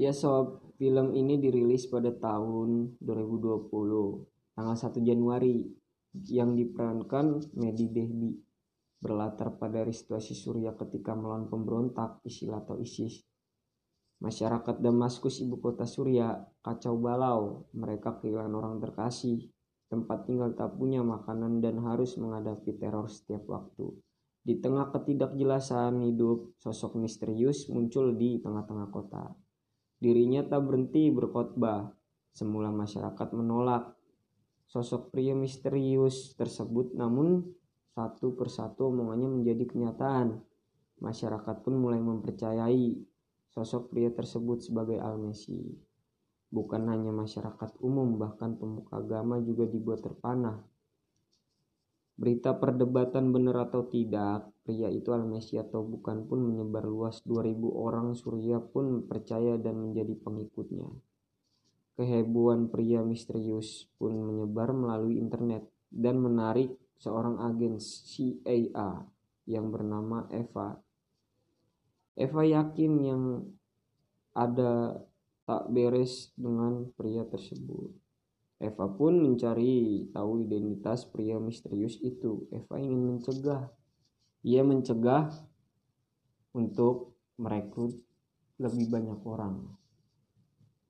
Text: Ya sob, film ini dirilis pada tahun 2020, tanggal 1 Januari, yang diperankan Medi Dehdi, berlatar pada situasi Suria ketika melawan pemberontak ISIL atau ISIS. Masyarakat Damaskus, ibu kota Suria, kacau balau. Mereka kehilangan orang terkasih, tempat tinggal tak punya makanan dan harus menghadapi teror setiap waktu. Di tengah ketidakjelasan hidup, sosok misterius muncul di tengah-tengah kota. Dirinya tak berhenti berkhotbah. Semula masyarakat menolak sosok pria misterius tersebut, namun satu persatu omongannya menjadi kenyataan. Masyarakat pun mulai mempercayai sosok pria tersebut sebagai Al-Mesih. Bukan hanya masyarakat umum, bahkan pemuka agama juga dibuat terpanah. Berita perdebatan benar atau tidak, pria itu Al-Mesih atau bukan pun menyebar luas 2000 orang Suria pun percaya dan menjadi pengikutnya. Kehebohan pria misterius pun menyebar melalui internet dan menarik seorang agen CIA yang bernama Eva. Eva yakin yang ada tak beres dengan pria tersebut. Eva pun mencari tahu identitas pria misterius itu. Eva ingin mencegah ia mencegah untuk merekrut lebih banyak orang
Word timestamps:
Ya 0.00 0.16
sob, 0.16 0.72
film 0.80 1.12
ini 1.12 1.36
dirilis 1.36 1.84
pada 1.84 2.08
tahun 2.16 2.96
2020, 3.04 3.68
tanggal 4.56 4.76
1 4.76 5.04
Januari, 5.04 5.68
yang 6.32 6.56
diperankan 6.56 7.52
Medi 7.52 7.92
Dehdi, 7.92 8.32
berlatar 9.04 9.60
pada 9.60 9.84
situasi 9.84 10.32
Suria 10.32 10.72
ketika 10.72 11.12
melawan 11.12 11.44
pemberontak 11.44 12.24
ISIL 12.24 12.56
atau 12.56 12.80
ISIS. 12.80 13.20
Masyarakat 14.24 14.80
Damaskus, 14.80 15.44
ibu 15.44 15.60
kota 15.60 15.84
Suria, 15.84 16.40
kacau 16.64 16.96
balau. 16.96 17.68
Mereka 17.76 18.22
kehilangan 18.24 18.54
orang 18.54 18.76
terkasih, 18.80 19.44
tempat 19.92 20.24
tinggal 20.24 20.56
tak 20.56 20.72
punya 20.72 21.04
makanan 21.04 21.60
dan 21.60 21.84
harus 21.84 22.16
menghadapi 22.16 22.80
teror 22.80 23.12
setiap 23.12 23.44
waktu. 23.44 23.92
Di 24.40 24.56
tengah 24.56 24.88
ketidakjelasan 24.88 26.00
hidup, 26.00 26.56
sosok 26.64 26.96
misterius 26.96 27.68
muncul 27.68 28.16
di 28.16 28.40
tengah-tengah 28.40 28.88
kota. 28.88 29.36
Dirinya 30.02 30.42
tak 30.42 30.66
berhenti 30.66 31.14
berkhotbah. 31.14 31.94
Semula 32.34 32.74
masyarakat 32.74 33.28
menolak 33.38 33.94
sosok 34.66 35.14
pria 35.14 35.30
misterius 35.30 36.34
tersebut, 36.34 36.90
namun 36.98 37.46
satu 37.94 38.34
persatu 38.34 38.90
omongannya 38.90 39.30
menjadi 39.30 39.62
kenyataan. 39.62 40.42
Masyarakat 40.98 41.56
pun 41.62 41.78
mulai 41.78 42.02
mempercayai 42.02 42.98
sosok 43.46 43.94
pria 43.94 44.10
tersebut 44.10 44.66
sebagai 44.66 44.98
Al-Mesih. 44.98 45.70
Bukan 46.50 46.82
hanya 46.90 47.14
masyarakat 47.14 47.78
umum, 47.78 48.18
bahkan 48.18 48.58
pemuka 48.58 48.98
agama 48.98 49.38
juga 49.38 49.70
dibuat 49.70 50.02
terpanah. 50.02 50.66
Berita 52.22 52.54
perdebatan 52.54 53.34
benar 53.34 53.66
atau 53.66 53.82
tidak, 53.90 54.46
pria 54.62 54.86
itu 54.86 55.10
Al-Mesih 55.10 55.66
atau 55.66 55.82
bukan 55.82 56.22
pun 56.30 56.38
menyebar 56.38 56.86
luas 56.86 57.18
2000 57.26 57.58
orang 57.74 58.14
Suria 58.14 58.62
pun 58.62 59.02
percaya 59.10 59.58
dan 59.58 59.82
menjadi 59.82 60.14
pengikutnya. 60.22 60.86
Kehebohan 61.98 62.70
pria 62.70 63.02
misterius 63.02 63.90
pun 63.98 64.14
menyebar 64.14 64.70
melalui 64.70 65.18
internet 65.18 65.66
dan 65.90 66.22
menarik 66.22 66.78
seorang 67.02 67.42
agen 67.42 67.82
CIA 67.82 69.02
yang 69.50 69.74
bernama 69.74 70.30
Eva. 70.30 70.78
Eva 72.14 72.42
yakin 72.46 72.92
yang 73.02 73.22
ada 74.30 75.02
tak 75.42 75.66
beres 75.74 76.30
dengan 76.38 76.86
pria 76.94 77.26
tersebut. 77.26 77.90
Eva 78.62 78.86
pun 78.86 79.18
mencari 79.18 80.06
tahu 80.14 80.46
identitas 80.46 81.02
pria 81.10 81.42
misterius 81.42 81.98
itu. 81.98 82.46
Eva 82.54 82.78
ingin 82.78 83.18
mencegah 83.18 83.66
ia 84.42 84.66
mencegah 84.66 85.30
untuk 86.52 87.14
merekrut 87.38 87.94
lebih 88.58 88.90
banyak 88.90 89.20
orang 89.22 89.81